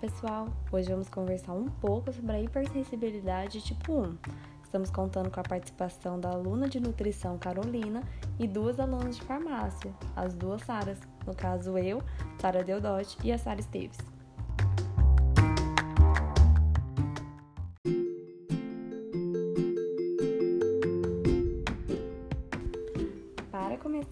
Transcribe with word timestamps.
pessoal! 0.00 0.46
Hoje 0.70 0.88
vamos 0.88 1.08
conversar 1.08 1.52
um 1.52 1.64
pouco 1.64 2.12
sobre 2.12 2.36
a 2.36 2.40
hipersensibilidade 2.40 3.60
tipo 3.60 4.00
1. 4.00 4.18
Estamos 4.62 4.90
contando 4.90 5.28
com 5.28 5.40
a 5.40 5.42
participação 5.42 6.20
da 6.20 6.30
aluna 6.30 6.68
de 6.68 6.78
nutrição 6.78 7.36
Carolina 7.36 8.02
e 8.38 8.46
duas 8.46 8.78
alunas 8.78 9.16
de 9.16 9.22
farmácia, 9.22 9.92
as 10.14 10.34
duas 10.34 10.62
Saras, 10.62 11.00
no 11.26 11.34
caso 11.34 11.76
eu, 11.76 12.00
Sara 12.40 12.62
Deodotti 12.62 13.18
e 13.24 13.32
a 13.32 13.38
Sara 13.38 13.58
Esteves. 13.58 13.98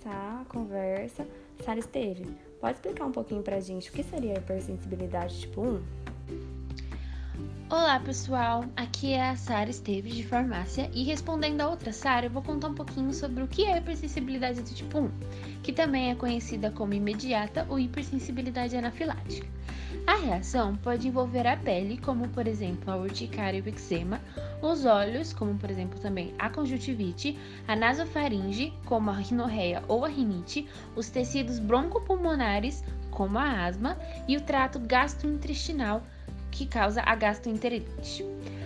Começar 0.07 0.41
a 0.41 0.45
conversa, 0.45 1.27
Sara 1.65 1.81
Esteves, 1.81 2.29
pode 2.61 2.75
explicar 2.75 3.07
um 3.07 3.13
pouquinho 3.13 3.43
pra 3.43 3.59
gente 3.59 3.91
o 3.91 3.93
que 3.93 4.05
seria 4.05 4.35
a 4.35 4.39
hipersensibilidade 4.39 5.41
tipo 5.41 5.61
1? 5.61 5.83
Olá 7.69 7.99
pessoal, 7.99 8.65
aqui 8.77 9.15
é 9.15 9.31
a 9.31 9.35
Sara 9.35 9.69
Esteves 9.69 10.15
de 10.15 10.23
farmácia 10.23 10.89
e 10.95 11.03
respondendo 11.03 11.61
a 11.63 11.69
outra 11.69 11.93
Sara, 11.93 12.27
eu 12.27 12.31
vou 12.31 12.41
contar 12.41 12.69
um 12.69 12.75
pouquinho 12.77 13.13
sobre 13.13 13.43
o 13.43 13.49
que 13.49 13.65
é 13.65 13.75
a 13.75 13.79
hipersensibilidade 13.79 14.63
do 14.63 14.73
tipo 14.73 15.01
1, 15.01 15.11
que 15.65 15.73
também 15.73 16.13
é 16.13 16.15
conhecida 16.15 16.71
como 16.71 16.95
imediata 16.95 17.67
ou 17.69 17.77
hipersensibilidade 17.77 18.77
anafilática. 18.77 19.49
A 20.07 20.15
reação 20.15 20.77
pode 20.77 21.09
envolver 21.09 21.45
a 21.45 21.57
pele, 21.57 21.99
como 21.99 22.29
por 22.29 22.47
exemplo 22.47 22.89
a 22.93 22.97
urticária 22.97 23.59
e 23.59 23.61
o 23.61 23.69
eczema, 23.69 24.21
os 24.63 24.85
olhos, 24.85 25.33
como 25.33 25.59
por 25.59 25.69
exemplo 25.69 25.99
também 25.99 26.33
a 26.39 26.49
conjuntivite, 26.49 27.37
a 27.67 27.75
nasofaringe, 27.75 28.73
como 28.85 29.11
a 29.11 29.17
rinorreia 29.17 29.83
ou 29.89 30.05
a 30.05 30.09
rinite, 30.09 30.69
os 30.95 31.11
tecidos 31.11 31.59
broncopulmonares, 31.59 32.85
como 33.11 33.39
a 33.39 33.65
asma, 33.65 33.99
e 34.29 34.37
o 34.37 34.41
trato 34.41 34.79
gastrointestinal, 34.79 36.01
que 36.57 36.67
causa 36.67 37.03
a 37.05 37.15
gastroenterite. 37.15 38.25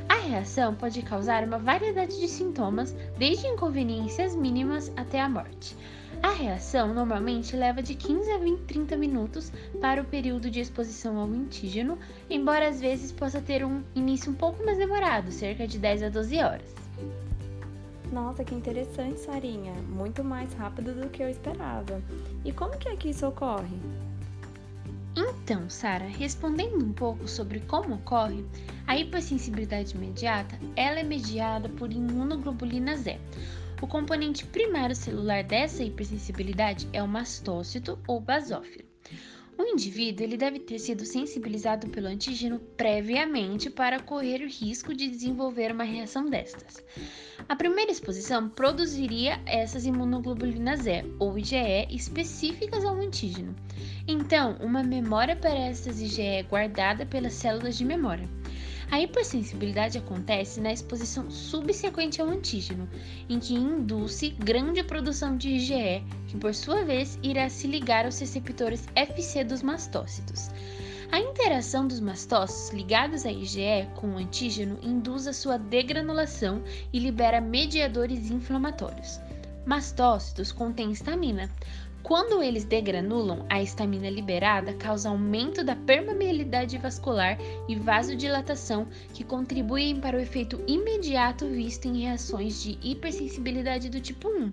A 0.09 0.15
reação 0.15 0.75
pode 0.75 1.03
causar 1.03 1.43
uma 1.43 1.59
variedade 1.59 2.21
de 2.21 2.29
sintomas, 2.29 2.95
desde 3.19 3.49
inconveniências 3.49 4.35
mínimas 4.37 4.93
até 4.97 5.21
a 5.21 5.29
morte. 5.29 5.77
A 6.23 6.31
reação 6.31 6.95
normalmente 6.95 7.57
leva 7.57 7.83
de 7.83 7.97
15 7.97 8.31
a 8.31 8.39
20, 8.39 8.61
30 8.61 8.97
minutos 8.97 9.53
para 9.81 10.01
o 10.01 10.05
período 10.05 10.49
de 10.49 10.61
exposição 10.61 11.19
ao 11.19 11.27
antígeno, 11.27 11.99
embora 12.29 12.69
às 12.69 12.81
vezes 12.81 13.11
possa 13.11 13.41
ter 13.41 13.65
um 13.65 13.83
início 13.95 14.31
um 14.31 14.35
pouco 14.35 14.65
mais 14.65 14.79
demorado, 14.79 15.33
cerca 15.33 15.67
de 15.67 15.79
10 15.79 16.05
a 16.05 16.09
12 16.11 16.39
horas. 16.39 16.75
Nossa, 18.13 18.45
que 18.45 18.55
interessante, 18.55 19.19
Sarinha. 19.21 19.73
Muito 19.89 20.23
mais 20.23 20.53
rápido 20.55 20.93
do 20.93 21.09
que 21.09 21.23
eu 21.23 21.29
esperava. 21.29 22.01
E 22.45 22.53
como 22.53 22.77
que 22.77 22.89
é 22.89 22.97
que 22.97 23.11
isso 23.11 23.27
ocorre? 23.27 23.79
Então, 25.17 25.69
Sara, 25.69 26.07
respondendo 26.07 26.85
um 26.85 26.93
pouco 26.93 27.27
sobre 27.27 27.61
como 27.61 27.97
ocorre, 27.97 28.45
a 28.87 28.97
hipersensibilidade 28.97 29.95
imediata 29.97 30.59
ela 30.77 31.01
é 31.01 31.03
mediada 31.03 31.69
por 31.69 31.93
imunoglobulina 31.93 32.97
Z. 32.97 33.19
O 33.83 33.87
componente 33.87 34.47
primário 34.47 34.95
celular 34.95 35.43
dessa 35.43 35.83
hipersensibilidade 35.83 36.89
é 36.93 37.03
o 37.03 37.09
mastócito 37.09 37.99
ou 38.07 38.21
basófilo. 38.21 38.85
O 39.61 39.67
indivíduo 39.67 40.25
ele 40.25 40.39
deve 40.39 40.59
ter 40.59 40.79
sido 40.79 41.05
sensibilizado 41.05 41.87
pelo 41.91 42.07
antígeno 42.07 42.59
previamente 42.79 43.69
para 43.69 44.01
correr 44.01 44.41
o 44.41 44.49
risco 44.49 44.95
de 44.95 45.07
desenvolver 45.07 45.71
uma 45.71 45.85
reação 45.85 46.31
destas. 46.31 46.83
A 47.47 47.55
primeira 47.55 47.93
exposição 47.93 48.49
produziria 48.49 49.39
essas 49.45 49.85
imunoglobulinas 49.85 50.87
E, 50.87 51.05
ou 51.19 51.39
IgE, 51.39 51.87
específicas 51.91 52.87
ao 52.87 52.95
antígeno. 52.95 53.55
Então, 54.09 54.57
uma 54.63 54.83
memória 54.83 55.37
para 55.37 55.55
essas 55.55 56.01
IgE 56.01 56.23
é 56.23 56.43
guardada 56.43 57.05
pelas 57.05 57.35
células 57.35 57.77
de 57.77 57.85
memória. 57.85 58.40
A 58.91 59.01
hipersensibilidade 59.01 59.99
acontece 59.99 60.61
na 60.61 60.73
exposição 60.73 61.31
subsequente 61.31 62.21
ao 62.21 62.29
antígeno, 62.29 62.89
em 63.29 63.39
que 63.39 63.55
induz 63.55 64.21
grande 64.37 64.83
produção 64.83 65.37
de 65.37 65.51
IgE, 65.51 66.03
que 66.27 66.37
por 66.37 66.53
sua 66.53 66.85
vez 66.85 67.17
irá 67.23 67.49
se 67.49 67.69
ligar 67.69 68.05
aos 68.05 68.19
receptores 68.19 68.89
FC 68.97 69.45
dos 69.45 69.63
mastócitos. 69.63 70.51
A 71.13 71.21
interação 71.21 71.87
dos 71.87 72.01
mastócitos 72.01 72.71
ligados 72.77 73.25
à 73.25 73.31
IgE 73.31 73.89
com 73.95 74.15
o 74.15 74.19
antígeno 74.19 74.77
induz 74.83 75.29
a 75.29 75.33
sua 75.33 75.57
degranulação 75.57 76.63
e 76.93 76.99
libera 76.99 77.41
mediadores 77.41 78.29
inflamatórios. 78.29 79.21
Mastócitos 79.65 80.51
contêm 80.51 80.91
estamina, 80.91 81.49
quando 82.03 82.43
eles 82.43 82.65
degranulam, 82.65 83.45
a 83.49 83.63
estamina 83.63 84.09
liberada 84.09 84.73
causa 84.75 85.09
aumento 85.09 85.63
da 85.63 85.77
permeabilidade 85.77 86.79
vascular 86.79 87.39
e 87.69 87.77
vasodilatação, 87.77 88.89
que 89.13 89.23
contribuem 89.23 90.01
para 90.01 90.17
o 90.17 90.21
efeito 90.21 90.63
imediato 90.67 91.47
visto 91.47 91.87
em 91.87 92.03
reações 92.03 92.63
de 92.63 92.79
hipersensibilidade 92.83 93.91
do 93.91 94.01
tipo 94.01 94.29
1. 94.29 94.53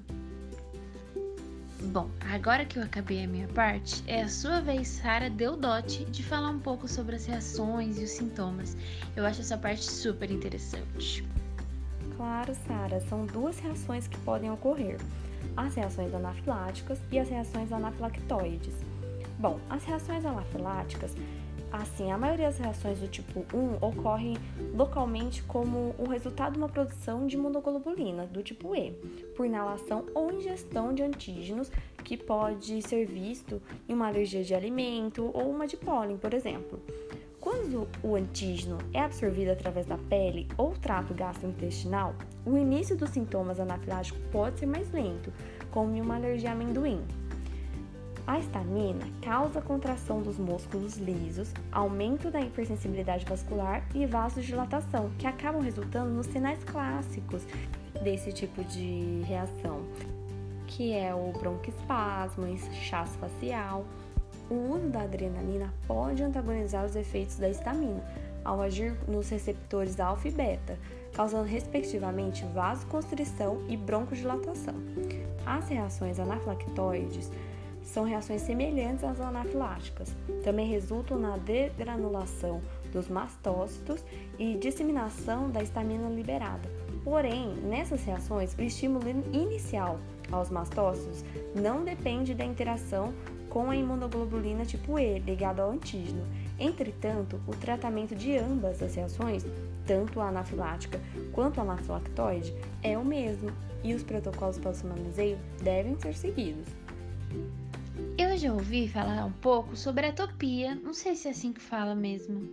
Bom, 1.91 2.09
agora 2.19 2.65
que 2.65 2.77
eu 2.77 2.83
acabei 2.83 3.23
a 3.23 3.27
minha 3.27 3.47
parte, 3.47 4.03
é 4.07 4.21
a 4.21 4.27
sua 4.27 4.59
vez, 4.59 4.87
Sara 4.87 5.29
Deodotti, 5.29 6.03
de 6.05 6.21
falar 6.21 6.49
um 6.49 6.59
pouco 6.59 6.87
sobre 6.87 7.15
as 7.15 7.25
reações 7.25 7.97
e 7.97 8.03
os 8.03 8.11
sintomas. 8.11 8.75
Eu 9.15 9.25
acho 9.25 9.41
essa 9.41 9.57
parte 9.57 9.85
super 9.85 10.29
interessante. 10.29 11.25
Claro, 12.17 12.53
Sara, 12.67 12.99
são 13.01 13.25
duas 13.25 13.57
reações 13.59 14.07
que 14.07 14.17
podem 14.19 14.51
ocorrer 14.51 14.97
as 15.55 15.75
reações 15.75 16.13
anafiláticas 16.13 16.99
e 17.11 17.19
as 17.19 17.29
reações 17.29 17.71
anafilactoides. 17.71 18.73
Bom, 19.39 19.59
as 19.69 19.83
reações 19.83 20.25
anafiláticas, 20.25 21.15
assim, 21.71 22.11
a 22.11 22.17
maioria 22.17 22.47
das 22.47 22.57
reações 22.57 22.99
do 22.99 23.07
tipo 23.07 23.45
1 23.55 23.85
ocorrem 23.85 24.35
localmente 24.73 25.43
como 25.43 25.93
o 25.97 26.09
resultado 26.09 26.53
de 26.53 26.57
uma 26.57 26.69
produção 26.69 27.27
de 27.27 27.35
imunoglobulina 27.35 28.25
do 28.25 28.41
tipo 28.41 28.75
E, 28.75 28.91
por 29.35 29.45
inalação 29.45 30.05
ou 30.15 30.33
ingestão 30.33 30.93
de 30.93 31.03
antígenos 31.03 31.71
que 32.03 32.17
pode 32.17 32.81
ser 32.81 33.05
visto 33.05 33.61
em 33.87 33.93
uma 33.93 34.07
alergia 34.07 34.43
de 34.43 34.55
alimento 34.55 35.29
ou 35.33 35.51
uma 35.51 35.67
de 35.67 35.77
pólen, 35.77 36.17
por 36.17 36.33
exemplo. 36.33 36.81
Quando 37.39 37.87
o 38.03 38.15
antígeno 38.15 38.77
é 38.93 39.01
absorvido 39.01 39.51
através 39.51 39.85
da 39.85 39.97
pele 39.97 40.47
ou 40.57 40.73
trato 40.73 41.13
gastrointestinal, 41.13 42.15
o 42.45 42.57
início 42.57 42.95
dos 42.97 43.11
sintomas 43.11 43.59
anafiláticos 43.59 44.19
pode 44.31 44.59
ser 44.59 44.65
mais 44.65 44.91
lento, 44.91 45.31
como 45.71 45.95
em 45.95 46.01
uma 46.01 46.15
alergia 46.15 46.49
a 46.49 46.53
amendoim. 46.53 47.01
A 48.25 48.39
estamina 48.39 49.05
causa 49.21 49.61
contração 49.61 50.21
dos 50.21 50.37
músculos 50.37 50.97
lisos, 50.97 51.53
aumento 51.71 52.29
da 52.29 52.41
hipersensibilidade 52.41 53.23
vascular 53.23 53.87
e 53.95 54.05
vasodilatação, 54.05 55.11
que 55.17 55.25
acabam 55.25 55.61
resultando 55.61 56.09
nos 56.09 56.25
sinais 56.25 56.61
clássicos 56.65 57.43
desse 58.03 58.33
tipo 58.33 58.63
de 58.65 59.21
reação, 59.25 59.85
que 60.65 60.91
é 60.91 61.15
o 61.15 61.31
broncoespasmo, 61.31 62.47
inchaço 62.47 63.17
facial, 63.17 63.85
o 64.49 64.75
uso 64.75 64.87
da 64.89 65.01
adrenalina 65.01 65.73
pode 65.87 66.23
antagonizar 66.23 66.85
os 66.85 66.95
efeitos 66.95 67.37
da 67.37 67.49
estamina 67.49 68.03
ao 68.43 68.61
agir 68.61 68.95
nos 69.07 69.29
receptores 69.29 69.99
alfa 69.99 70.29
e 70.29 70.31
beta, 70.31 70.79
causando 71.13 71.43
respectivamente 71.43 72.45
vasoconstrição 72.53 73.61
e 73.67 73.75
broncodilatação. 73.75 74.75
As 75.45 75.67
reações 75.67 76.17
anafilactoides 76.17 77.29
são 77.83 78.03
reações 78.03 78.41
semelhantes 78.41 79.03
às 79.03 79.19
anafiláticas. 79.19 80.15
Também 80.43 80.67
resultam 80.67 81.17
na 81.17 81.37
degranulação 81.37 82.61
dos 82.91 83.07
mastócitos 83.07 84.03
e 84.37 84.55
disseminação 84.55 85.49
da 85.49 85.61
estamina 85.61 86.09
liberada. 86.09 86.69
Porém, 87.03 87.53
nessas 87.63 88.03
reações, 88.03 88.53
o 88.57 88.61
estímulo 88.61 89.07
inicial 89.31 89.99
aos 90.31 90.49
mastócitos 90.49 91.23
não 91.55 91.83
depende 91.83 92.33
da 92.33 92.43
interação 92.43 93.13
com 93.49 93.69
a 93.69 93.75
imunoglobulina 93.75 94.65
tipo 94.65 94.99
E 94.99 95.19
ligada 95.19 95.61
ao 95.61 95.71
antígeno. 95.71 96.25
Entretanto, 96.59 97.39
o 97.47 97.51
tratamento 97.51 98.15
de 98.15 98.37
ambas 98.37 98.81
as 98.81 98.95
reações, 98.95 99.45
tanto 99.85 100.19
a 100.19 100.29
anafilática 100.29 100.99
quanto 101.31 101.59
a 101.59 101.63
anafilactoide, 101.63 102.53
é 102.81 102.97
o 102.97 103.05
mesmo 103.05 103.51
e 103.83 103.93
os 103.93 104.03
protocolos 104.03 104.57
para 104.57 104.71
o 104.71 104.87
manuseio 104.87 105.37
devem 105.61 105.97
ser 105.99 106.15
seguidos. 106.15 106.65
Eu 108.17 108.35
já 108.37 108.51
ouvi 108.51 108.87
falar 108.87 109.25
um 109.25 109.31
pouco 109.31 109.75
sobre 109.75 110.07
atopia, 110.07 110.75
não 110.75 110.93
sei 110.93 111.15
se 111.15 111.27
é 111.27 111.31
assim 111.31 111.53
que 111.53 111.61
fala 111.61 111.93
mesmo. 111.93 112.49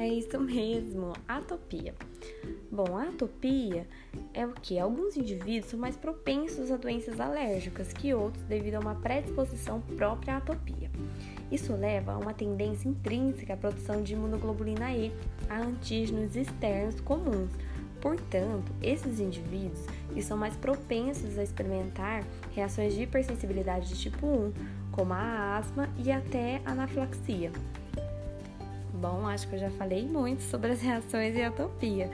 É 0.00 0.08
isso 0.08 0.40
mesmo, 0.40 1.12
atopia. 1.28 1.94
Bom, 2.72 2.96
a 2.96 3.02
atopia 3.02 3.86
é 4.32 4.46
o 4.46 4.52
que? 4.52 4.78
Alguns 4.78 5.14
indivíduos 5.14 5.70
são 5.70 5.78
mais 5.78 5.94
propensos 5.94 6.70
a 6.70 6.78
doenças 6.78 7.20
alérgicas 7.20 7.92
que 7.92 8.14
outros 8.14 8.42
devido 8.44 8.76
a 8.76 8.80
uma 8.80 8.94
predisposição 8.94 9.82
própria 9.98 10.32
à 10.32 10.36
atopia. 10.38 10.90
Isso 11.52 11.74
leva 11.74 12.12
a 12.12 12.18
uma 12.18 12.32
tendência 12.32 12.88
intrínseca 12.88 13.52
à 13.52 13.56
produção 13.58 14.02
de 14.02 14.14
imunoglobulina 14.14 14.90
E 14.90 15.12
a 15.50 15.60
antígenos 15.60 16.34
externos 16.34 16.98
comuns. 17.02 17.50
Portanto, 18.00 18.72
esses 18.80 19.20
indivíduos 19.20 19.84
que 20.14 20.22
são 20.22 20.38
mais 20.38 20.56
propensos 20.56 21.38
a 21.38 21.42
experimentar 21.42 22.24
reações 22.54 22.94
de 22.94 23.02
hipersensibilidade 23.02 23.90
de 23.90 24.00
tipo 24.00 24.26
1, 24.26 24.52
como 24.92 25.12
a 25.12 25.58
asma 25.58 25.90
e 26.02 26.10
até 26.10 26.62
a 26.64 26.70
anafilaxia. 26.70 27.52
Bom, 29.00 29.26
acho 29.26 29.48
que 29.48 29.54
eu 29.54 29.58
já 29.58 29.70
falei 29.70 30.06
muito 30.06 30.42
sobre 30.42 30.72
as 30.72 30.82
reações 30.82 31.34
e 31.34 31.42
atopia. 31.42 32.10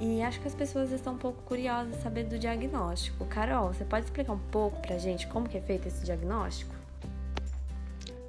E 0.00 0.22
acho 0.22 0.40
que 0.40 0.48
as 0.48 0.54
pessoas 0.54 0.90
estão 0.90 1.12
um 1.12 1.18
pouco 1.18 1.42
curiosas 1.42 1.96
saber 1.96 2.24
do 2.24 2.38
diagnóstico. 2.38 3.26
Carol, 3.26 3.74
você 3.74 3.84
pode 3.84 4.06
explicar 4.06 4.32
um 4.32 4.38
pouco 4.50 4.80
pra 4.80 4.96
gente 4.96 5.26
como 5.26 5.46
que 5.46 5.58
é 5.58 5.60
feito 5.60 5.86
esse 5.86 6.02
diagnóstico? 6.06 6.74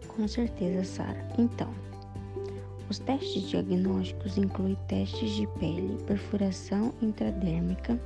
Com 0.09 0.27
certeza, 0.27 0.83
Sara. 0.83 1.25
Então, 1.37 1.73
os 2.89 2.99
testes 2.99 3.43
diagnósticos 3.43 4.37
incluem 4.37 4.75
testes 4.89 5.31
de 5.31 5.47
pele, 5.59 5.97
perfuração 6.05 6.93
intradérmica 7.01 7.97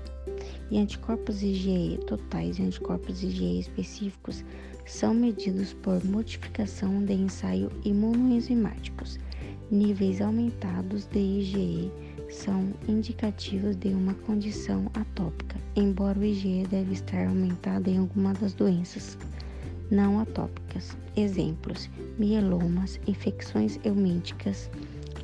e 0.70 0.78
anticorpos 0.78 1.42
IgE 1.42 2.00
totais 2.06 2.60
e 2.60 2.64
anticorpos 2.64 3.24
IgE 3.24 3.60
específicos 3.60 4.44
são 4.86 5.14
medidos 5.14 5.74
por 5.74 6.04
modificação 6.06 7.04
de 7.04 7.14
ensaio 7.14 7.72
imunoenzimáticos. 7.84 9.18
Níveis 9.72 10.20
aumentados 10.20 11.06
de 11.06 11.20
IgE 11.20 11.90
são 12.30 12.74
indicativos 12.90 13.74
de 13.78 13.88
uma 13.88 14.14
condição 14.14 14.92
atópica, 14.94 15.56
embora 15.78 16.20
o 16.20 16.26
IgE 16.26 16.68
deve 16.70 16.92
estar 16.92 17.26
aumentado 17.26 17.90
em 17.90 17.98
alguma 17.98 18.34
das 18.34 18.54
doenças 18.54 19.18
não 19.90 20.20
atópicas. 20.20 20.98
Exemplos: 21.16 21.90
mielomas, 22.20 23.00
infecções 23.08 23.80
eumínticas. 23.86 24.70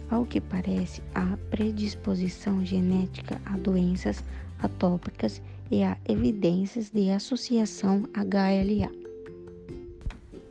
Ao 0.09 0.25
que 0.25 0.39
parece, 0.39 1.03
há 1.13 1.38
predisposição 1.49 2.65
genética 2.65 3.41
a 3.45 3.57
doenças 3.57 4.23
atópicas 4.59 5.41
e 5.69 5.83
há 5.83 5.97
evidências 6.07 6.89
de 6.89 7.09
associação 7.09 8.03
HLA. 8.13 8.89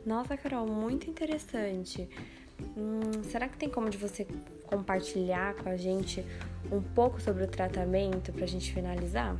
Nossa, 0.05 0.37
Carol, 0.37 0.67
muito 0.67 1.09
interessante. 1.09 2.07
Hum, 2.77 3.23
será 3.23 3.47
que 3.47 3.57
tem 3.57 3.69
como 3.69 3.89
de 3.89 3.97
você 3.97 4.25
compartilhar 4.65 5.55
com 5.55 5.69
a 5.69 5.77
gente 5.77 6.23
um 6.71 6.81
pouco 6.81 7.21
sobre 7.21 7.43
o 7.43 7.47
tratamento 7.47 8.31
para 8.33 8.43
a 8.43 8.47
gente 8.47 8.73
finalizar? 8.73 9.35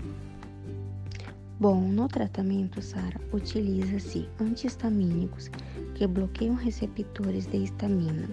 Bom, 1.60 1.82
no 1.82 2.08
tratamento, 2.08 2.82
Sara, 2.84 3.20
utiliza-se 3.34 4.30
antihistamínicos 4.40 5.50
que 5.96 6.06
bloqueiam 6.06 6.54
receptores 6.54 7.48
de 7.48 7.58
histamina, 7.58 8.30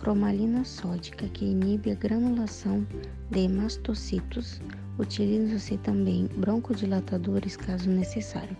cromalina 0.00 0.64
sódica 0.64 1.28
que 1.28 1.44
inibe 1.44 1.90
a 1.90 1.94
granulação 1.94 2.86
de 3.30 3.46
mastocitos, 3.46 4.62
utilizam-se 4.98 5.76
também 5.78 6.28
broncodilatadores 6.38 7.58
caso 7.58 7.90
necessário. 7.90 8.56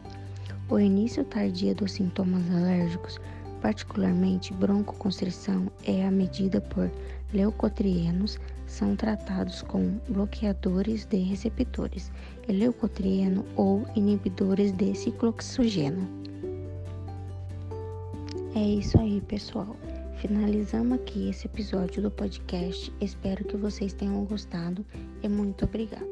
O 0.68 0.78
início 0.78 1.24
tardio 1.24 1.74
dos 1.74 1.92
sintomas 1.92 2.42
alérgicos, 2.50 3.18
particularmente 3.66 4.54
broncoconstrição, 4.54 5.66
é 5.84 6.06
a 6.06 6.10
medida 6.12 6.60
por 6.60 6.88
leucotrienos 7.34 8.38
são 8.64 8.94
tratados 8.94 9.60
com 9.60 9.98
bloqueadores 10.08 11.04
de 11.04 11.16
receptores, 11.16 12.12
leucotrieno 12.48 13.44
ou 13.56 13.84
inibidores 13.96 14.70
de 14.70 14.94
cicloxogeno. 14.94 16.08
É 18.54 18.62
isso 18.62 19.00
aí, 19.00 19.20
pessoal. 19.22 19.74
Finalizamos 20.18 21.00
aqui 21.00 21.30
esse 21.30 21.48
episódio 21.48 22.00
do 22.00 22.10
podcast. 22.10 22.92
Espero 23.00 23.44
que 23.44 23.56
vocês 23.56 23.92
tenham 23.92 24.24
gostado 24.26 24.86
e 25.24 25.28
muito 25.28 25.64
obrigado. 25.64 26.06